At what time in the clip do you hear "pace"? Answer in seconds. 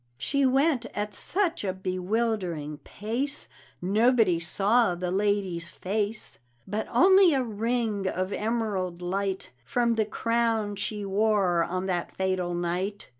2.79-3.47